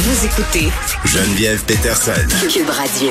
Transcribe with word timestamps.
Vous 0.00 0.24
écoutez 0.24 0.68
Geneviève 1.04 1.64
Peterson. 1.64 2.12
Cube 2.48 2.70
Radio. 2.70 3.10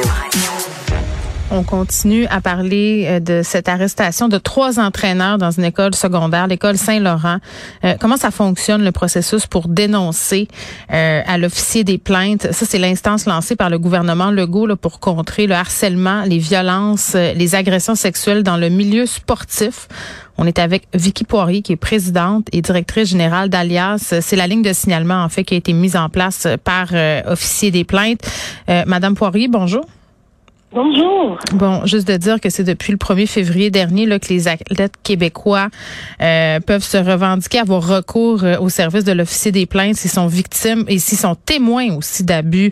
On 1.51 1.63
continue 1.63 2.25
à 2.27 2.39
parler 2.39 3.03
euh, 3.07 3.19
de 3.19 3.41
cette 3.43 3.67
arrestation 3.67 4.29
de 4.29 4.37
trois 4.37 4.79
entraîneurs 4.79 5.37
dans 5.37 5.51
une 5.51 5.65
école 5.65 5.93
secondaire, 5.95 6.47
l'école 6.47 6.77
Saint-Laurent. 6.77 7.39
Euh, 7.83 7.95
comment 7.99 8.15
ça 8.15 8.31
fonctionne 8.31 8.85
le 8.85 8.93
processus 8.93 9.47
pour 9.47 9.67
dénoncer 9.67 10.47
euh, 10.93 11.21
à 11.27 11.37
l'officier 11.37 11.83
des 11.83 11.97
plaintes? 11.97 12.53
Ça, 12.53 12.65
c'est 12.65 12.79
l'instance 12.79 13.25
lancée 13.25 13.57
par 13.57 13.69
le 13.69 13.79
gouvernement 13.79 14.31
Legault 14.31 14.67
là, 14.67 14.77
pour 14.77 15.01
contrer 15.01 15.45
le 15.45 15.55
harcèlement, 15.55 16.23
les 16.23 16.37
violences, 16.37 17.15
les 17.15 17.53
agressions 17.53 17.95
sexuelles 17.95 18.43
dans 18.43 18.57
le 18.57 18.69
milieu 18.69 19.05
sportif. 19.05 19.89
On 20.37 20.45
est 20.45 20.59
avec 20.59 20.87
Vicky 20.93 21.23
Poirier, 21.23 21.61
qui 21.61 21.73
est 21.73 21.77
présidente 21.77 22.47
et 22.51 22.61
directrice 22.61 23.09
générale 23.09 23.49
d'Alias. 23.49 24.13
C'est 24.21 24.35
la 24.35 24.47
ligne 24.47 24.61
de 24.61 24.73
signalement, 24.73 25.23
en 25.23 25.29
fait, 25.29 25.43
qui 25.43 25.55
a 25.55 25.57
été 25.57 25.73
mise 25.73 25.95
en 25.95 26.09
place 26.09 26.47
par 26.63 26.89
euh, 26.93 27.21
officier 27.25 27.71
des 27.71 27.83
plaintes. 27.83 28.21
Euh, 28.69 28.83
Madame 28.85 29.15
Poirier, 29.15 29.47
bonjour. 29.47 29.85
Bonjour. 30.73 31.39
Bon, 31.53 31.85
juste 31.85 32.07
de 32.07 32.17
dire 32.17 32.41
que 32.41 32.49
c'est 32.49 32.63
depuis 32.63 32.91
le 32.91 32.97
1er 32.97 33.25
février 33.25 33.71
dernier 33.71 34.05
que 34.19 34.27
les 34.29 34.47
athlètes 34.47 34.95
québécois 35.01 35.69
euh, 36.21 36.59
peuvent 36.59 36.83
se 36.83 36.97
revendiquer, 36.97 37.59
avoir 37.59 37.87
recours 37.87 38.43
au 38.59 38.69
service 38.69 39.05
de 39.05 39.13
l'officier 39.13 39.51
des 39.51 39.65
plaintes 39.65 39.95
s'ils 39.95 40.11
sont 40.11 40.27
victimes 40.27 40.83
et 40.87 40.99
s'ils 40.99 41.17
sont 41.17 41.35
témoins 41.35 41.95
aussi 41.95 42.23
d'abus 42.23 42.71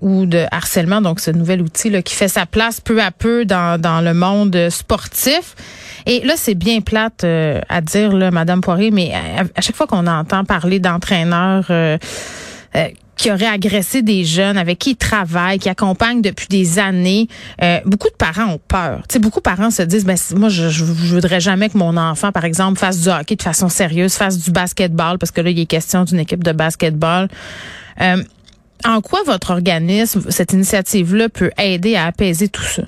ou 0.00 0.26
de 0.26 0.44
harcèlement. 0.50 1.00
Donc, 1.00 1.20
ce 1.20 1.30
nouvel 1.30 1.62
outil 1.62 2.02
qui 2.02 2.14
fait 2.14 2.28
sa 2.28 2.44
place 2.44 2.80
peu 2.80 3.00
à 3.00 3.12
peu 3.12 3.44
dans, 3.44 3.80
dans 3.80 4.00
le 4.00 4.12
monde 4.12 4.68
sportif. 4.70 5.54
Et 6.06 6.20
là, 6.20 6.34
c'est 6.36 6.54
bien 6.54 6.80
plate 6.80 7.24
euh, 7.24 7.60
à 7.68 7.80
dire, 7.80 8.12
là, 8.12 8.30
Madame 8.30 8.60
Poirier, 8.60 8.92
mais 8.92 9.12
à, 9.12 9.60
chaque 9.60 9.74
fois 9.74 9.88
qu'on 9.88 10.06
entend 10.06 10.44
parler 10.44 10.78
d'entraîneurs 10.78 11.66
euh, 11.70 11.98
euh, 12.76 12.88
qui 13.16 13.30
auraient 13.30 13.46
agressé 13.46 14.02
des 14.02 14.24
jeunes 14.24 14.58
avec 14.58 14.78
qui 14.78 14.90
ils 14.90 14.96
travaillent, 14.96 15.58
qui 15.58 15.68
accompagnent 15.68 16.22
depuis 16.22 16.46
des 16.48 16.78
années, 16.78 17.28
beaucoup 17.84 18.08
de 18.08 18.16
parents 18.16 18.52
ont 18.54 18.60
peur. 18.68 19.02
Tu 19.08 19.14
sais, 19.14 19.18
beaucoup 19.18 19.40
de 19.40 19.44
parents 19.44 19.70
se 19.70 19.82
disent, 19.82 20.04
ben 20.04 20.16
moi, 20.36 20.48
je, 20.48 20.68
je, 20.68 20.84
voudrais 20.84 21.40
jamais 21.40 21.68
que 21.68 21.78
mon 21.78 21.96
enfant, 21.96 22.30
par 22.30 22.44
exemple, 22.44 22.78
fasse 22.78 23.02
du 23.02 23.08
hockey 23.08 23.36
de 23.36 23.42
façon 23.42 23.68
sérieuse, 23.68 24.14
fasse 24.14 24.38
du 24.38 24.50
basketball, 24.50 25.18
parce 25.18 25.32
que 25.32 25.40
là, 25.40 25.50
il 25.50 25.58
est 25.58 25.66
question 25.66 26.04
d'une 26.04 26.20
équipe 26.20 26.44
de 26.44 26.52
basketball. 26.52 27.28
en 28.00 29.00
quoi 29.00 29.20
votre 29.24 29.50
organisme, 29.50 30.22
cette 30.28 30.52
initiative-là, 30.52 31.28
peut 31.28 31.50
aider 31.58 31.96
à 31.96 32.06
apaiser 32.06 32.48
tout 32.48 32.62
ça? 32.62 32.82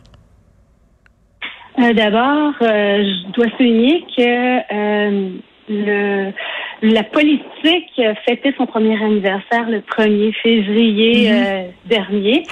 Euh, 1.79 1.93
d'abord, 1.93 2.55
euh, 2.61 3.05
je 3.05 3.33
dois 3.33 3.47
souligner 3.57 4.05
que 4.17 4.75
euh, 4.75 5.31
le, 5.69 6.33
la 6.83 7.03
politique 7.03 8.01
fêtait 8.27 8.55
son 8.57 8.67
premier 8.67 9.03
anniversaire 9.03 9.69
le 9.69 9.81
1er 9.81 10.33
février 10.43 11.31
mhm. 11.31 11.73
dernier. 11.87 12.43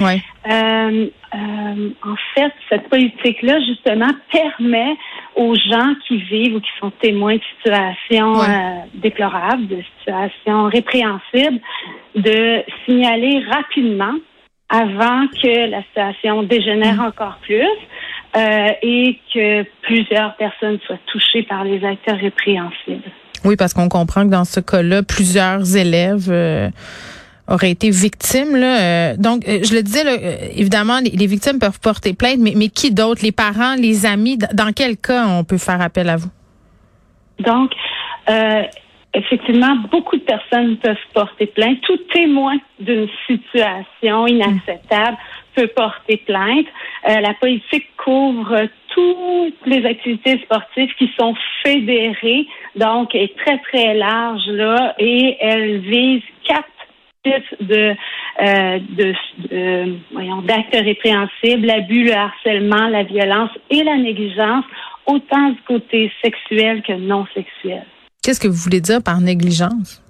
en 0.49 2.17
fait, 2.35 2.53
cette 2.69 2.89
politique-là, 2.89 3.61
justement, 3.61 4.11
permet 4.33 4.97
aux 5.35 5.55
gens 5.55 5.95
qui 6.07 6.19
vivent 6.19 6.57
ou 6.57 6.61
qui 6.61 6.71
sont 6.81 6.91
témoins 7.01 7.37
de 7.37 7.43
situations 7.57 8.35
déplorables, 8.95 9.69
de 9.69 9.83
situations 9.99 10.65
répréhensibles, 10.65 11.61
de 12.15 12.63
signaler 12.85 13.45
rapidement 13.51 14.15
avant 14.69 15.29
que 15.29 15.71
la 15.71 15.83
situation 15.85 16.43
dégénère 16.43 16.95
mhm. 16.95 17.07
encore 17.07 17.39
plus. 17.43 17.69
Euh, 18.37 18.69
et 18.83 19.19
que 19.33 19.63
plusieurs 19.81 20.37
personnes 20.37 20.79
soient 20.85 20.99
touchées 21.07 21.43
par 21.45 21.65
les 21.65 21.83
acteurs 21.83 22.19
répréhensibles. 22.19 23.11
Oui, 23.45 23.57
parce 23.57 23.75
qu'on 23.75 23.89
comprend 23.89 24.25
que 24.25 24.31
dans 24.31 24.45
ce 24.45 24.61
cas-là, 24.61 25.03
plusieurs 25.03 25.77
élèves 25.77 26.29
euh, 26.31 26.69
auraient 27.49 27.71
été 27.71 27.91
victimes. 27.91 28.57
Là. 28.57 28.81
Euh, 28.81 29.17
donc, 29.17 29.43
je 29.47 29.75
le 29.75 29.83
disais, 29.83 30.03
évidemment, 30.57 30.99
les, 31.01 31.27
victimes 31.27 31.59
peuvent 31.59 31.81
porter 31.81 32.15
plainte, 32.15 32.39
mais, 32.39 32.55
mais 32.57 32.69
qui 32.69 32.93
d'autre? 32.93 33.23
Les 33.23 33.33
parents, 33.33 33.75
les 33.75 34.07
amis? 34.07 34.39
Dans 34.53 34.73
quel 34.75 34.97
cas 34.97 35.27
on 35.27 35.45
peut 35.45 35.59
faire 35.59 35.81
appel 35.81 36.09
à 36.09 36.17
vous? 36.17 36.31
Donc, 37.41 37.73
effectivement, 39.15 39.77
beaucoup 39.91 40.17
de 40.17 40.23
personnes 40.23 40.77
peuvent 40.79 40.97
porter 41.15 41.47
plainte. 41.47 41.81
Tout 41.83 41.99
témoin 42.13 42.57
d'une 42.81 43.09
situation 43.27 44.27
inacceptable 44.27 45.17
peut 45.57 45.69
porter 45.69 46.19
plainte. 46.19 46.67
Euh, 47.09 47.21
la 47.21 47.35
politique 47.35 47.87
couvre 47.97 48.69
toutes 48.95 49.67
les 49.67 49.85
activités 49.85 50.39
sportives 50.45 50.91
qui 50.99 51.11
sont 51.19 51.35
fédérées, 51.65 52.47
donc 52.77 53.15
est 53.15 53.37
très 53.37 53.59
très 53.59 53.95
large 53.95 54.47
là, 54.49 54.95
et 54.99 55.37
elle 55.41 55.81
vise 55.81 56.23
quatre 56.47 56.69
types 57.25 57.67
de, 57.69 57.95
euh, 58.43 58.79
de, 58.91 59.97
voyons, 60.13 60.43
d'actes 60.43 60.75
répréhensibles, 60.75 61.67
l'abus, 61.67 62.05
le 62.05 62.15
harcèlement, 62.15 62.89
la 62.89 63.03
violence 63.03 63.51
et 63.71 63.83
la 63.83 63.97
négligence, 63.97 64.65
autant 65.07 65.51
du 65.51 65.61
côté 65.63 66.13
sexuel 66.23 66.83
que 66.83 66.93
non 66.93 67.27
sexuel. 67.35 67.85
Qu'est-ce 68.23 68.41
que 68.41 68.49
vous 68.49 68.55
voulez 68.55 68.81
dire 68.81 69.03
par 69.03 69.21
négligence? 69.21 70.03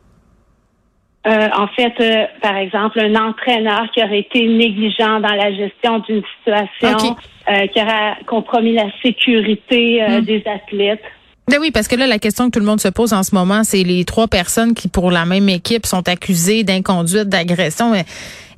Euh, 1.26 1.48
en 1.56 1.66
fait, 1.68 1.94
euh, 2.00 2.26
par 2.40 2.56
exemple, 2.56 3.00
un 3.00 3.16
entraîneur 3.16 3.90
qui 3.92 4.02
aurait 4.02 4.20
été 4.20 4.46
négligent 4.46 5.20
dans 5.20 5.34
la 5.34 5.52
gestion 5.52 5.98
d'une 6.00 6.22
situation, 6.38 7.16
euh, 7.48 7.66
qui 7.66 7.80
aurait 7.80 8.16
compromis 8.26 8.74
la 8.74 8.86
sécurité 9.02 10.02
hmm. 10.06 10.20
des 10.20 10.44
athlètes. 10.46 11.02
Ben 11.48 11.58
oui, 11.60 11.70
parce 11.70 11.86
que 11.86 11.94
là, 11.94 12.08
la 12.08 12.18
question 12.18 12.46
que 12.46 12.50
tout 12.50 12.58
le 12.58 12.66
monde 12.66 12.80
se 12.80 12.88
pose 12.88 13.12
en 13.12 13.22
ce 13.22 13.32
moment, 13.32 13.62
c'est 13.62 13.84
les 13.84 14.04
trois 14.04 14.26
personnes 14.26 14.74
qui, 14.74 14.88
pour 14.88 15.12
la 15.12 15.24
même 15.24 15.48
équipe, 15.48 15.86
sont 15.86 16.08
accusées 16.08 16.64
d'inconduite, 16.64 17.28
d'agression. 17.28 17.94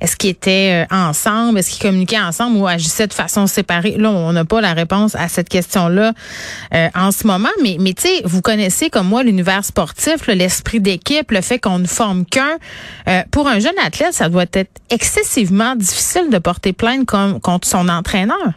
Est-ce 0.01 0.15
qu'ils 0.15 0.31
étaient 0.31 0.87
euh, 0.91 0.95
ensemble? 0.95 1.59
Est-ce 1.59 1.69
qu'ils 1.69 1.83
communiquaient 1.83 2.19
ensemble 2.19 2.57
ou 2.57 2.65
agissaient 2.65 3.05
de 3.05 3.13
façon 3.13 3.45
séparée? 3.45 3.95
Là, 3.99 4.09
on 4.09 4.33
n'a 4.33 4.43
pas 4.43 4.59
la 4.59 4.73
réponse 4.73 5.13
à 5.13 5.27
cette 5.27 5.49
question-là 5.49 6.13
euh, 6.73 6.87
en 6.95 7.11
ce 7.11 7.27
moment. 7.27 7.49
Mais, 7.61 7.77
mais 7.79 7.93
tu 7.93 8.07
sais, 8.07 8.21
vous 8.23 8.41
connaissez 8.41 8.89
comme 8.89 9.07
moi 9.07 9.21
l'univers 9.21 9.63
sportif, 9.63 10.25
l'esprit 10.25 10.79
d'équipe, 10.79 11.29
le 11.29 11.41
fait 11.41 11.59
qu'on 11.59 11.77
ne 11.77 11.87
forme 11.87 12.25
qu'un. 12.25 12.57
Euh, 13.07 13.21
pour 13.29 13.47
un 13.47 13.59
jeune 13.59 13.77
athlète, 13.85 14.13
ça 14.13 14.29
doit 14.29 14.45
être 14.53 14.71
excessivement 14.89 15.75
difficile 15.75 16.31
de 16.31 16.39
porter 16.39 16.73
plainte 16.73 17.05
contre 17.05 17.67
son 17.67 17.87
entraîneur. 17.87 18.53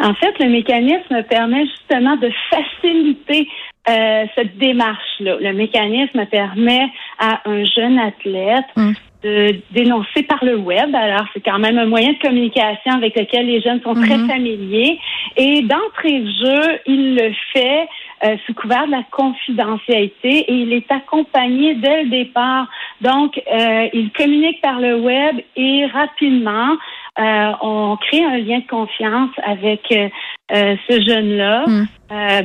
En 0.00 0.14
fait, 0.14 0.38
le 0.38 0.48
mécanisme 0.48 1.22
permet 1.24 1.66
justement 1.66 2.16
de 2.16 2.30
faciliter 2.50 3.48
euh, 3.88 4.26
cette 4.34 4.56
démarche-là. 4.58 5.36
Le 5.40 5.52
mécanisme 5.52 6.24
permet 6.26 6.88
à 7.18 7.40
un 7.46 7.64
jeune 7.64 7.98
athlète 7.98 8.66
hum. 8.76 8.94
de 9.24 9.60
dénoncer 9.72 10.22
par 10.22 10.44
le 10.44 10.56
web. 10.56 10.94
Alors, 10.94 11.26
c'est 11.32 11.40
quand 11.40 11.58
même 11.58 11.78
un 11.78 11.86
moyen 11.86 12.12
de 12.12 12.18
communication 12.18 12.92
avec 12.92 13.18
lequel 13.18 13.46
les 13.46 13.60
jeunes 13.60 13.80
sont 13.82 13.94
très 13.94 14.14
hum. 14.14 14.28
familiers. 14.28 14.98
Et 15.36 15.62
d'entrée 15.62 16.20
de 16.20 16.30
jeu, 16.30 16.80
il 16.86 17.16
le 17.16 17.32
fait 17.52 17.88
euh, 18.24 18.36
sous 18.44 18.54
couvert 18.54 18.86
de 18.86 18.90
la 18.90 19.04
confidentialité 19.12 20.40
et 20.40 20.52
il 20.52 20.72
est 20.72 20.90
accompagné 20.90 21.76
dès 21.76 22.02
le 22.02 22.10
départ. 22.10 22.66
Donc, 23.00 23.40
euh, 23.50 23.88
il 23.92 24.10
communique 24.10 24.60
par 24.60 24.80
le 24.80 24.96
web 24.96 25.36
et 25.56 25.86
rapidement, 25.86 26.76
euh, 27.18 27.52
on 27.62 27.96
crée 27.96 28.24
un 28.24 28.38
lien 28.38 28.60
de 28.60 28.66
confiance 28.68 29.30
avec 29.44 29.80
euh, 29.90 30.08
euh, 30.54 30.76
ce 30.88 31.00
jeune-là. 31.00 31.64
Hmm. 31.66 31.86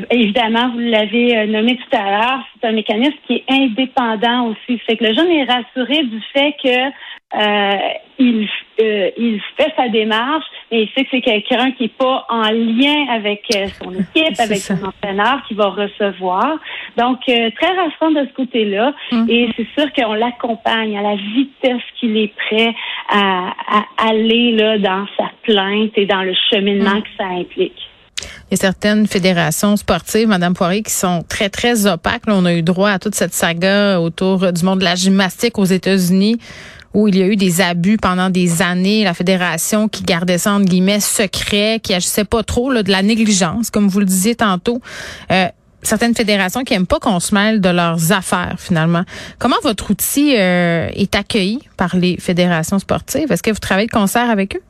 évidemment, 0.09 0.71
vous 0.73 0.79
l'avez 0.79 1.45
nommé 1.47 1.77
tout 1.77 1.97
à 1.97 2.09
l'heure, 2.09 2.39
c'est 2.59 2.67
un 2.67 2.71
mécanisme 2.71 3.15
qui 3.27 3.35
est 3.35 3.45
indépendant 3.49 4.47
aussi. 4.47 4.81
C'est 4.87 4.97
que 4.97 5.05
le 5.05 5.13
jeune 5.13 5.29
est 5.29 5.43
rassuré 5.45 6.03
du 6.03 6.19
fait 6.33 6.55
que 6.63 6.91
il, 8.19 8.47
il 8.79 9.41
fait 9.57 9.73
sa 9.75 9.89
démarche, 9.89 10.45
mais 10.71 10.83
il 10.83 10.89
sait 10.89 11.03
que 11.03 11.09
c'est 11.11 11.21
quelqu'un 11.21 11.71
qui 11.71 11.83
n'est 11.83 11.89
pas 11.89 12.25
en 12.29 12.49
lien 12.51 13.05
avec 13.09 13.41
son 13.81 13.91
équipe, 14.15 14.39
avec 14.39 14.57
son 14.57 14.83
entraîneur, 14.83 15.41
qui 15.47 15.53
va 15.53 15.69
recevoir. 15.69 16.57
Donc, 16.97 17.19
très 17.25 17.75
rassurant 17.75 18.11
de 18.11 18.27
ce 18.27 18.33
côté-là. 18.35 18.93
Hmm. 19.11 19.25
Et 19.29 19.49
c'est 19.55 19.67
sûr 19.77 19.91
qu'on 19.93 20.13
l'accompagne 20.13 20.97
à 20.97 21.01
la 21.01 21.15
vitesse 21.15 21.81
qu'il 21.99 22.17
est 22.17 22.33
prêt 22.35 22.73
à, 23.09 23.53
à 23.67 24.09
aller 24.09 24.51
là, 24.53 24.77
dans 24.77 25.05
sa 25.17 25.31
plainte 25.43 25.91
et 25.95 26.05
dans 26.05 26.23
le 26.23 26.33
cheminement 26.49 26.95
mm. 26.95 27.01
que 27.01 27.09
ça 27.17 27.25
implique. 27.25 27.89
Il 28.49 28.51
y 28.51 28.53
a 28.53 28.57
certaines 28.57 29.07
fédérations 29.07 29.75
sportives, 29.75 30.27
Madame 30.27 30.53
Poirier, 30.53 30.83
qui 30.83 30.91
sont 30.91 31.23
très, 31.27 31.49
très 31.49 31.87
opaques. 31.87 32.23
on 32.27 32.45
a 32.45 32.53
eu 32.53 32.61
droit 32.61 32.89
à 32.89 32.99
toute 32.99 33.15
cette 33.15 33.33
saga 33.33 33.99
autour 33.99 34.51
du 34.51 34.63
monde 34.63 34.79
de 34.79 34.83
la 34.83 34.95
gymnastique 34.95 35.57
aux 35.57 35.65
États-Unis 35.65 36.37
où 36.93 37.07
il 37.07 37.17
y 37.17 37.23
a 37.23 37.25
eu 37.25 37.35
des 37.35 37.59
abus 37.59 37.97
pendant 37.97 38.29
des 38.29 38.61
années. 38.61 39.03
La 39.03 39.15
fédération 39.15 39.87
qui 39.87 40.03
gardait 40.03 40.37
ça, 40.37 40.53
entre 40.53 40.65
guillemets, 40.65 40.99
secret, 40.99 41.79
qui 41.81 41.93
agissait 41.93 42.23
pas 42.23 42.43
trop 42.43 42.71
là, 42.71 42.83
de 42.83 42.91
la 42.91 43.01
négligence, 43.01 43.71
comme 43.71 43.87
vous 43.87 43.99
le 43.99 44.05
disiez 44.05 44.35
tantôt. 44.35 44.79
Euh, 45.31 45.47
certaines 45.83 46.15
fédérations 46.15 46.63
qui 46.63 46.73
aiment 46.73 46.87
pas 46.87 46.99
qu'on 46.99 47.19
se 47.19 47.33
mêle 47.33 47.61
de 47.61 47.69
leurs 47.69 48.11
affaires 48.11 48.55
finalement. 48.57 49.03
Comment 49.39 49.55
votre 49.63 49.91
outil 49.91 50.35
euh, 50.37 50.89
est 50.93 51.15
accueilli 51.15 51.59
par 51.77 51.95
les 51.95 52.17
fédérations 52.17 52.79
sportives? 52.79 53.31
Est-ce 53.31 53.43
que 53.43 53.51
vous 53.51 53.59
travaillez 53.59 53.87
de 53.87 53.91
concert 53.91 54.29
avec 54.29 54.55
eux? 54.55 54.61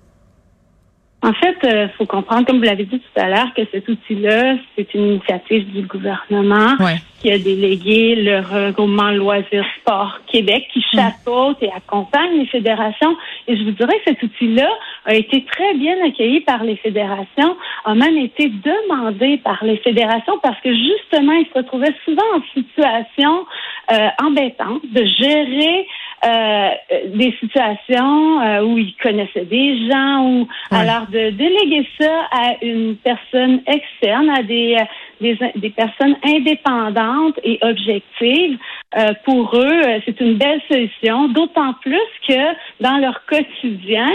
En 1.24 1.32
fait, 1.32 1.56
il 1.64 1.70
euh, 1.70 1.88
faut 1.98 2.06
comprendre, 2.06 2.46
comme 2.46 2.58
vous 2.58 2.66
l'avez 2.66 2.84
dit 2.84 3.00
tout 3.00 3.20
à 3.20 3.30
l'heure, 3.30 3.54
que 3.56 3.62
cet 3.72 3.88
outil-là, 3.88 4.56
c'est 4.76 4.94
une 4.94 5.14
initiative 5.14 5.72
du 5.72 5.84
gouvernement 5.84 6.76
qui 7.22 7.32
a 7.32 7.38
délégué 7.38 8.16
le 8.16 8.40
regroupement 8.40 9.10
Loisirs 9.12 9.66
Sport 9.80 10.20
Québec 10.28 10.68
qui 10.74 10.80
mm. 10.80 10.98
chapeaute 10.98 11.64
et 11.64 11.72
accompagne 11.72 12.40
les 12.40 12.46
fédérations. 12.48 13.16
Et 13.48 13.56
je 13.56 13.64
vous 13.64 13.72
dirais 13.72 13.98
que 14.00 14.12
cet 14.12 14.22
outil-là 14.22 14.70
a 15.06 15.16
été 15.16 15.46
très 15.46 15.74
bien 15.76 15.96
accueilli 16.06 16.42
par 16.42 16.62
les 16.66 16.76
fédérations, 16.76 17.56
a 17.86 17.96
même 17.96 18.18
été 18.18 18.50
demandé 18.50 19.38
par 19.38 19.64
les 19.64 19.78
fédérations 19.78 20.38
parce 20.44 20.60
que 20.60 20.74
justement, 20.74 21.32
ils 21.32 21.48
se 21.48 21.58
retrouvaient 21.58 21.96
souvent 22.04 22.22
en 22.36 22.42
situation 22.54 23.46
euh, 23.94 24.10
embêtante 24.22 24.82
de 24.92 25.06
gérer 25.06 25.88
euh, 26.26 26.70
des 27.16 27.34
situations 27.40 28.42
euh, 28.42 28.64
où 28.64 28.78
ils 28.78 28.96
connaissaient 29.02 29.46
des 29.46 29.90
gens 29.90 30.26
ou 30.26 30.48
alors 30.72 31.08
de 31.08 31.32
déléguer 31.32 31.88
ça 32.00 32.28
à 32.32 32.54
une 32.62 32.96
personne 32.96 33.62
externe, 33.68 34.30
à 34.30 34.42
des 34.42 34.78
des, 35.22 35.38
des 35.56 35.70
personnes 35.70 36.16
indépendantes 36.24 37.40
et 37.44 37.60
objectives. 37.62 38.58
Euh, 38.98 39.14
pour 39.26 39.56
eux, 39.56 39.82
c'est 40.06 40.20
une 40.20 40.36
belle 40.36 40.62
solution, 40.70 41.28
d'autant 41.30 41.74
plus 41.82 41.98
que 42.28 42.54
dans 42.80 42.98
leur 42.98 43.26
quotidien, 43.26 44.10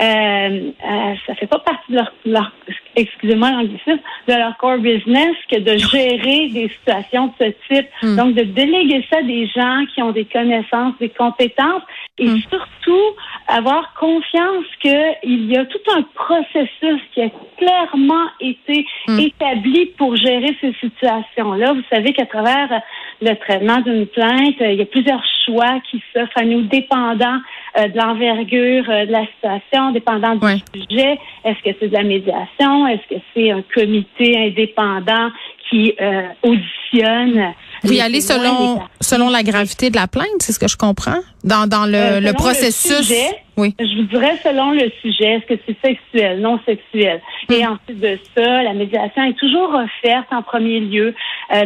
euh, 0.00 0.04
euh, 0.04 1.14
ça 1.26 1.34
fait 1.34 1.46
pas 1.46 1.58
partie 1.58 1.92
de 1.92 1.96
leur, 1.96 2.12
leur 2.24 2.52
excusez-moi 2.96 3.50
l'anglicisme, 3.50 4.00
de 4.28 4.34
leur 4.34 4.56
core 4.56 4.78
business 4.78 5.34
que 5.50 5.58
de 5.58 5.76
gérer 5.76 6.48
des 6.48 6.68
situations 6.68 7.26
de 7.26 7.32
ce 7.38 7.74
type. 7.74 7.88
Hmm. 8.02 8.16
Donc, 8.16 8.34
de 8.34 8.42
déléguer 8.44 9.04
ça 9.10 9.18
à 9.18 9.22
des 9.22 9.46
gens 9.46 9.84
qui 9.94 10.02
ont 10.02 10.12
des 10.12 10.24
connaissances, 10.24 10.94
des 10.98 11.10
compétences 11.10 11.82
et 12.18 12.28
hmm. 12.28 12.40
surtout 12.50 13.16
avoir 13.48 13.94
confiance 13.94 14.66
qu'il 14.80 15.50
y 15.50 15.56
a 15.56 15.64
tout 15.64 15.80
un 15.96 16.02
processus 16.14 17.00
qui 17.14 17.22
a 17.22 17.30
clairement 17.56 18.26
été 18.40 18.86
hmm. 19.08 19.18
établi 19.18 19.86
pour 19.96 20.14
gérer 20.16 20.56
ces 20.60 20.74
situations-là. 20.74 21.72
Vous 21.72 21.82
savez 21.90 22.12
qu'à 22.12 22.26
travers 22.26 22.82
le 23.22 23.34
traitement 23.36 23.80
d'une 23.80 24.06
plainte, 24.06 24.56
il 24.60 24.74
y 24.74 24.82
a 24.82 24.86
plusieurs 24.86 25.22
choix 25.46 25.80
qui 25.90 26.02
s'offrent 26.12 26.38
à 26.38 26.44
nous 26.44 26.62
dépendant 26.62 27.38
euh, 27.78 27.88
de 27.88 27.96
l'envergure 27.96 28.84
euh, 28.90 29.06
de 29.06 29.12
la 29.12 29.26
situation, 29.26 29.92
dépendant 29.92 30.36
du 30.36 30.46
sujet. 30.74 31.18
Est-ce 31.44 31.62
que 31.62 31.76
c'est 31.80 31.88
de 31.88 31.94
la 31.94 32.02
médiation? 32.02 32.86
Est-ce 32.86 33.14
que 33.14 33.20
c'est 33.34 33.50
un 33.50 33.62
comité 33.74 34.38
indépendant 34.38 35.30
qui 35.70 35.94
euh, 36.00 36.28
auditionne? 36.42 37.54
Vous 37.84 37.92
y 37.92 38.00
allez 38.00 38.20
selon, 38.20 38.80
selon 39.00 39.28
la 39.28 39.42
gravité 39.42 39.90
de 39.90 39.96
la 39.96 40.06
plainte, 40.06 40.40
c'est 40.40 40.52
ce 40.52 40.58
que 40.58 40.68
je 40.68 40.76
comprends? 40.76 41.20
Dans, 41.44 41.66
dans 41.66 41.86
le, 41.86 42.20
le 42.20 42.32
processus? 42.32 43.12
oui. 43.56 43.74
Je 43.78 44.00
vous 44.00 44.06
dirais 44.08 44.38
selon 44.42 44.70
le 44.70 44.90
sujet, 45.00 45.34
est-ce 45.34 45.54
que 45.54 45.60
c'est 45.66 45.76
sexuel, 45.84 46.40
non 46.40 46.60
sexuel? 46.64 47.20
Et 47.50 47.64
hmm. 47.64 47.72
ensuite 47.72 48.00
de 48.00 48.18
ça, 48.36 48.62
la 48.62 48.74
médiation 48.74 49.24
est 49.24 49.38
toujours 49.38 49.74
offerte 49.74 50.28
en 50.30 50.42
premier 50.42 50.80
lieu 50.80 51.14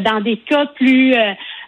dans 0.03 0.21
des 0.21 0.39
cas 0.39 0.67
plus 0.75 1.15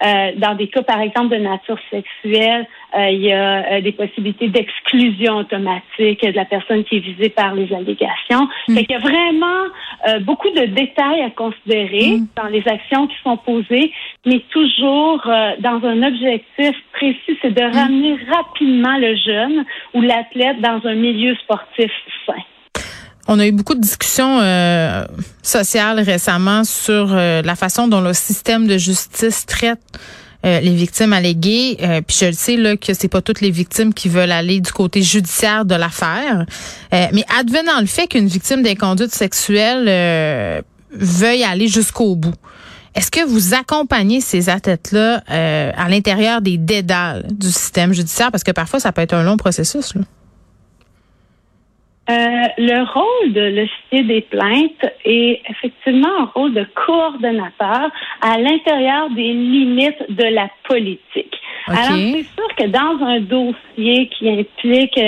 euh, 0.04 0.32
dans 0.36 0.54
des 0.54 0.68
cas, 0.68 0.82
par 0.82 1.00
exemple, 1.00 1.30
de 1.30 1.42
nature 1.42 1.78
sexuelle, 1.90 2.66
euh, 2.96 3.10
il 3.10 3.22
y 3.22 3.32
a 3.32 3.72
euh, 3.72 3.80
des 3.80 3.92
possibilités 3.92 4.48
d'exclusion 4.48 5.36
automatique 5.36 6.22
de 6.22 6.36
la 6.36 6.44
personne 6.44 6.84
qui 6.84 6.96
est 6.96 7.00
visée 7.00 7.28
par 7.28 7.54
les 7.54 7.72
allégations. 7.72 8.48
Mm. 8.68 8.74
Fait 8.74 8.84
qu'il 8.84 8.92
y 8.92 8.94
a 8.94 8.98
vraiment 8.98 9.64
beaucoup 10.22 10.48
de 10.50 10.66
détails 10.66 11.22
à 11.22 11.30
considérer 11.30 12.18
mm. 12.18 12.26
dans 12.36 12.48
les 12.48 12.62
actions 12.66 13.06
qui 13.06 13.16
sont 13.22 13.36
posées, 13.36 13.92
mais 14.24 14.40
toujours 14.50 15.20
dans 15.60 15.80
un 15.84 16.02
objectif 16.02 16.76
précis, 16.92 17.38
c'est 17.42 17.54
de 17.54 17.62
mm. 17.62 17.72
ramener 17.72 18.18
rapidement 18.32 18.96
le 18.98 19.16
jeune 19.16 19.64
ou 19.94 20.00
l'athlète 20.00 20.60
dans 20.60 20.80
un 20.88 20.94
milieu 20.94 21.34
sportif 21.36 21.90
sain. 22.26 22.42
On 23.30 23.38
a 23.38 23.46
eu 23.46 23.52
beaucoup 23.52 23.74
de 23.74 23.80
discussions 23.80 24.40
euh, 24.40 25.04
sociales 25.42 26.00
récemment 26.00 26.64
sur 26.64 27.12
euh, 27.12 27.42
la 27.42 27.56
façon 27.56 27.86
dont 27.86 28.00
le 28.00 28.14
système 28.14 28.66
de 28.66 28.78
justice 28.78 29.44
traite 29.44 29.82
euh, 30.46 30.60
les 30.60 30.74
victimes 30.74 31.12
alléguées. 31.12 31.76
puis 32.06 32.16
je 32.20 32.26
le 32.26 32.32
sais 32.32 32.56
là 32.56 32.76
que 32.76 32.94
c'est 32.94 33.08
pas 33.08 33.22
toutes 33.22 33.40
les 33.40 33.50
victimes 33.50 33.92
qui 33.92 34.08
veulent 34.08 34.32
aller 34.32 34.60
du 34.60 34.72
côté 34.72 35.02
judiciaire 35.02 35.64
de 35.64 35.74
l'affaire. 35.74 36.46
mais 36.92 37.24
advenant 37.38 37.80
le 37.80 37.86
fait 37.86 38.06
qu'une 38.06 38.28
victime 38.28 38.62
d'inconduite 38.62 39.12
sexuelle 39.12 40.64
veuille 40.92 41.44
aller 41.44 41.68
jusqu'au 41.68 42.14
bout. 42.16 42.34
Est-ce 42.94 43.10
que 43.10 43.24
vous 43.24 43.54
accompagnez 43.54 44.20
ces 44.20 44.48
athlètes-là 44.48 45.22
à 45.26 45.88
l'intérieur 45.88 46.40
des 46.40 46.56
dédales 46.56 47.26
du 47.30 47.48
système 47.48 47.92
judiciaire? 47.92 48.30
Parce 48.30 48.44
que 48.44 48.52
parfois, 48.52 48.80
ça 48.80 48.92
peut 48.92 49.02
être 49.02 49.14
un 49.14 49.22
long 49.22 49.36
processus. 49.36 49.94
Là. 49.94 50.02
Euh, 52.10 52.42
le 52.56 52.90
rôle 52.90 53.32
de 53.34 53.60
l'officier 53.60 54.02
des 54.04 54.22
plaintes 54.22 54.94
est 55.04 55.42
effectivement 55.48 56.08
un 56.20 56.24
rôle 56.24 56.54
de 56.54 56.66
coordonnateur 56.74 57.90
à 58.22 58.38
l'intérieur 58.38 59.10
des 59.10 59.32
limites 59.34 60.02
de 60.08 60.24
la 60.24 60.48
politique. 60.66 61.38
Alors, 61.66 61.98
c'est 61.98 62.22
sûr 62.22 62.48
que 62.56 62.66
dans 62.66 63.04
un 63.04 63.20
dossier 63.20 64.08
qui 64.08 64.30
implique 64.30 64.98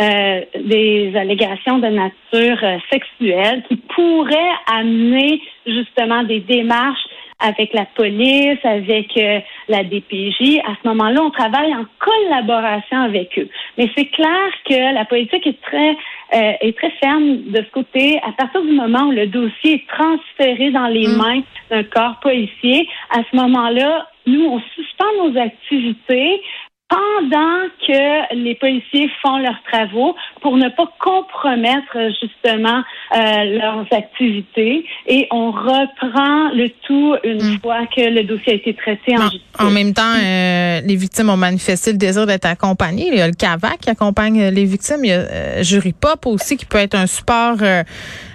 euh, 0.00 0.40
des 0.64 1.12
allégations 1.16 1.78
de 1.78 1.88
nature 1.88 2.58
euh, 2.62 2.78
sexuelle 2.90 3.64
qui 3.68 3.76
pourraient 3.76 4.54
amener 4.72 5.40
justement 5.66 6.22
des 6.22 6.40
démarches 6.40 7.06
avec 7.40 7.72
la 7.74 7.84
police, 7.84 8.58
avec 8.64 9.16
euh, 9.16 9.40
la 9.68 9.84
DPJ. 9.84 10.60
À 10.64 10.74
ce 10.82 10.88
moment-là, 10.88 11.20
on 11.22 11.30
travaille 11.30 11.74
en 11.74 11.84
collaboration 11.98 13.02
avec 13.02 13.38
eux. 13.38 13.48
Mais 13.76 13.90
c'est 13.96 14.06
clair 14.06 14.50
que 14.68 14.94
la 14.94 15.04
politique 15.04 15.46
est 15.46 15.60
très 15.60 15.96
euh, 16.34 16.52
est 16.60 16.76
très 16.76 16.90
ferme 17.02 17.42
de 17.50 17.58
ce 17.58 17.70
côté. 17.70 18.20
À 18.26 18.32
partir 18.32 18.62
du 18.62 18.72
moment 18.72 19.06
où 19.08 19.12
le 19.12 19.26
dossier 19.26 19.74
est 19.74 19.86
transféré 19.88 20.70
dans 20.70 20.86
les 20.86 21.06
mm. 21.06 21.16
mains 21.16 21.40
d'un 21.70 21.84
corps 21.84 22.18
policier, 22.20 22.88
à 23.10 23.20
ce 23.30 23.36
moment-là, 23.36 24.08
nous, 24.26 24.44
on 24.44 24.60
suspend 24.74 25.04
nos 25.22 25.38
activités 25.38 26.40
pendant 26.88 27.68
que 27.86 28.34
les 28.34 28.54
policiers 28.56 29.10
font 29.22 29.38
leurs 29.38 29.60
travaux 29.72 30.14
pour 30.42 30.56
ne 30.56 30.68
pas 30.68 30.86
compromettre 31.00 31.96
justement 32.20 32.82
euh, 33.16 33.44
leurs 33.58 33.86
activités 33.90 34.84
et 35.06 35.26
on 35.30 35.50
reprend 35.50 36.50
le 36.52 36.68
tout 36.86 37.16
une 37.24 37.42
hmm. 37.42 37.60
fois 37.60 37.86
que 37.86 38.02
le 38.02 38.24
dossier 38.24 38.52
a 38.52 38.56
été 38.56 38.74
traité 38.74 39.16
en, 39.16 39.22
justice. 39.22 39.40
En 39.58 39.70
même 39.70 39.94
temps, 39.94 40.02
euh, 40.02 40.80
les 40.84 40.96
victimes 40.96 41.30
ont 41.30 41.38
manifesté 41.38 41.92
le 41.92 41.98
désir 41.98 42.26
d'être 42.26 42.46
accompagnées. 42.46 43.08
Il 43.08 43.14
y 43.14 43.22
a 43.22 43.26
le 43.26 43.34
CAVAC 43.34 43.78
qui 43.80 43.90
accompagne 43.90 44.48
les 44.48 44.64
victimes. 44.64 45.04
Il 45.04 45.08
y 45.08 45.12
a 45.12 45.20
euh, 45.20 45.62
Jury 45.62 45.94
Pop 45.94 46.26
aussi 46.26 46.56
qui 46.56 46.66
peut 46.66 46.78
être 46.78 46.94
un 46.94 47.06
support. 47.06 47.56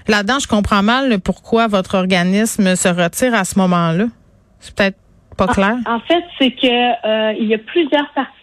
Là-dedans, 0.07 0.39
je 0.39 0.47
comprends 0.47 0.81
mal 0.81 1.19
pourquoi 1.19 1.67
votre 1.67 1.95
organisme 1.95 2.75
se 2.75 2.87
retire 2.87 3.35
à 3.35 3.43
ce 3.43 3.59
moment-là. 3.59 4.05
C'est 4.59 4.75
peut-être 4.75 4.97
pas 5.37 5.47
clair. 5.47 5.75
En, 5.85 5.99
fait, 5.99 6.23
c'est 6.39 6.51
que 6.51 7.39
il 7.39 7.47
y 7.47 7.53
a 7.53 7.59
plusieurs 7.59 8.09
parties 8.09 8.38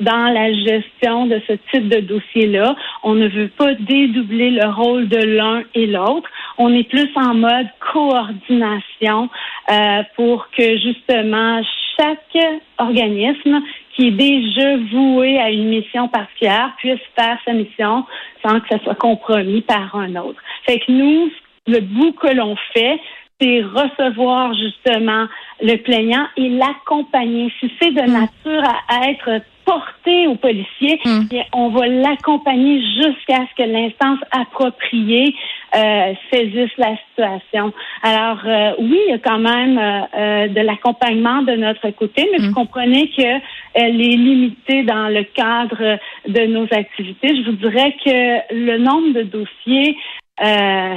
dans 0.00 0.32
la 0.32 0.52
gestion 0.52 1.26
de 1.26 1.40
ce 1.46 1.52
type 1.70 1.88
de 1.88 2.00
dossier-là. 2.00 2.74
On 3.02 3.14
ne 3.14 3.28
veut 3.28 3.48
pas 3.48 3.74
dédoubler 3.74 4.50
le 4.50 4.66
rôle 4.68 5.08
de 5.08 5.18
l'un 5.18 5.62
et 5.74 5.86
l'autre. 5.86 6.28
On 6.58 6.72
est 6.74 6.88
plus 6.88 7.08
en 7.16 7.34
mode 7.34 7.68
coordination 7.92 9.28
euh, 9.70 10.02
pour 10.16 10.48
que 10.50 10.78
justement 10.78 11.62
chaque 11.96 12.44
organisme 12.78 13.62
qui 13.94 14.08
est 14.08 14.10
déjà 14.10 14.76
voué 14.92 15.38
à 15.38 15.50
une 15.50 15.68
mission 15.68 16.08
particulière 16.08 16.72
puisse 16.78 16.98
faire 17.16 17.38
sa 17.44 17.52
mission 17.52 18.04
sans 18.44 18.60
que 18.60 18.68
ça 18.68 18.82
soit 18.82 18.96
compromis 18.96 19.62
par 19.62 19.94
un 19.94 20.16
autre. 20.16 20.40
Fait 20.66 20.80
que 20.80 20.90
nous, 20.90 21.30
le 21.68 21.80
bout 21.80 22.12
que 22.12 22.34
l'on 22.34 22.56
fait, 22.72 22.98
c'est 23.40 23.62
recevoir 23.62 24.54
justement 24.54 25.26
le 25.60 25.76
plaignant 25.76 26.26
et 26.36 26.48
l'accompagner. 26.48 27.52
Si 27.60 27.70
c'est 27.80 27.90
de 27.90 28.02
hmm. 28.02 28.12
nature 28.12 28.62
à 28.88 29.10
être 29.10 29.42
porté 29.64 30.26
au 30.26 30.34
policier, 30.34 31.00
hmm. 31.04 31.22
on 31.54 31.70
va 31.70 31.86
l'accompagner 31.86 32.82
jusqu'à 32.82 33.46
ce 33.48 33.62
que 33.62 33.68
l'instance 33.68 34.18
appropriée 34.30 35.34
euh, 35.74 36.12
saisisse 36.30 36.70
la 36.76 36.96
situation. 37.08 37.72
Alors 38.02 38.40
euh, 38.44 38.72
oui, 38.78 38.98
il 39.06 39.10
y 39.10 39.14
a 39.14 39.18
quand 39.18 39.38
même 39.38 39.78
euh, 39.78 40.48
de 40.48 40.60
l'accompagnement 40.60 41.42
de 41.42 41.52
notre 41.52 41.90
côté, 41.90 42.28
mais 42.30 42.38
vous 42.38 42.50
hmm. 42.50 42.54
comprenez 42.54 43.08
que 43.08 43.40
elle 43.72 44.00
est 44.00 44.16
limitée 44.16 44.82
dans 44.82 45.08
le 45.08 45.24
cadre 45.24 45.98
de 46.28 46.46
nos 46.46 46.66
activités. 46.70 47.34
Je 47.36 47.50
vous 47.50 47.56
dirais 47.56 47.96
que 48.04 48.54
le 48.54 48.78
nombre 48.78 49.14
de 49.14 49.22
dossiers 49.22 49.96
euh, 50.42 50.96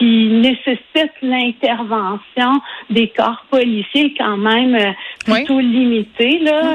qui 0.00 0.28
nécessite 0.28 1.12
l'intervention 1.20 2.62
des 2.88 3.08
corps 3.08 3.44
policiers 3.50 4.14
quand 4.18 4.38
même 4.38 4.74
euh, 4.74 4.92
plutôt 5.26 5.60
limité 5.60 6.38
là. 6.38 6.74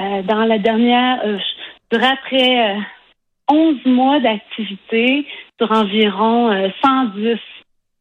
Euh, 0.00 0.22
dans 0.22 0.44
la 0.44 0.58
dernière, 0.58 1.20
je 1.24 1.96
dirais 1.96 2.12
après 2.12 2.76
11 3.50 3.84
mois 3.86 4.20
d'activité 4.20 5.26
sur 5.58 5.72
environ 5.72 6.70
110 6.84 7.36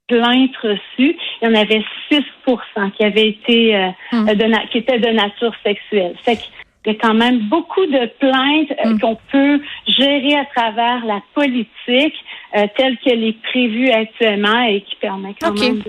plaintes 0.07 0.57
reçues, 0.61 1.17
il 1.41 1.43
y 1.43 1.47
en 1.47 1.55
avait 1.55 1.83
6% 2.11 2.91
qui 2.91 3.03
avaient 3.03 3.29
été 3.29 3.91
de 4.13 4.69
qui 4.69 4.77
étaient 4.77 4.99
de 4.99 5.09
nature 5.09 5.53
sexuelle. 5.63 6.15
Fait 6.23 6.39
il 6.85 6.93
y 6.93 6.95
a 6.95 6.99
quand 6.99 7.13
même 7.13 7.39
beaucoup 7.49 7.85
de 7.85 8.05
plaintes 8.19 8.73
euh, 8.85 8.93
mm. 8.93 8.99
qu'on 8.99 9.17
peut 9.31 9.59
gérer 9.87 10.35
à 10.35 10.45
travers 10.45 11.05
la 11.05 11.21
politique 11.33 12.15
euh, 12.55 12.67
telle 12.77 12.97
qu'elle 12.99 13.23
est 13.23 13.41
prévue 13.43 13.89
actuellement 13.89 14.61
et 14.61 14.81
qui 14.81 14.95
permet 14.95 15.35
quand 15.41 15.59
même 15.59 15.79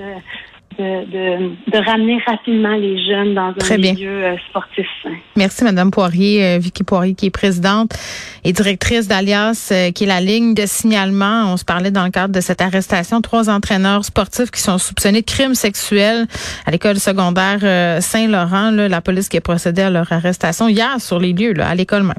de, 0.78 1.04
de, 1.04 1.50
de, 1.70 1.78
ramener 1.78 2.20
rapidement 2.26 2.74
les 2.76 3.04
jeunes 3.06 3.34
dans 3.34 3.54
un 3.70 3.76
milieu 3.76 4.24
euh, 4.24 4.36
sportif. 4.48 4.88
Merci, 5.36 5.64
Madame 5.64 5.90
Poirier, 5.90 6.44
euh, 6.44 6.58
Vicky 6.58 6.82
Poirier, 6.82 7.14
qui 7.14 7.26
est 7.26 7.30
présidente 7.30 7.92
et 8.44 8.52
directrice 8.52 9.06
d'Alias, 9.06 9.68
euh, 9.70 9.92
qui 9.92 10.04
est 10.04 10.06
la 10.06 10.20
ligne 10.20 10.54
de 10.54 10.66
signalement. 10.66 11.52
On 11.52 11.56
se 11.56 11.64
parlait 11.64 11.90
dans 11.90 12.04
le 12.04 12.10
cadre 12.10 12.34
de 12.34 12.40
cette 12.40 12.60
arrestation, 12.60 13.20
trois 13.20 13.48
entraîneurs 13.48 14.04
sportifs 14.04 14.50
qui 14.50 14.60
sont 14.60 14.78
soupçonnés 14.78 15.20
de 15.20 15.26
crimes 15.26 15.54
sexuels 15.54 16.26
à 16.66 16.70
l'école 16.70 16.98
secondaire 16.98 18.02
Saint-Laurent. 18.02 18.70
La 18.70 19.00
police 19.00 19.28
qui 19.28 19.36
a 19.36 19.40
procédé 19.40 19.82
à 19.82 19.90
leur 19.90 20.12
arrestation 20.12 20.68
hier 20.68 21.00
sur 21.00 21.18
les 21.18 21.32
lieux, 21.32 21.54
à 21.60 21.74
l'école 21.74 22.02
même. 22.02 22.14